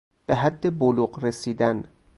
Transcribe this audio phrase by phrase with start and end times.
[0.25, 1.83] به حد بلوغ رسیدن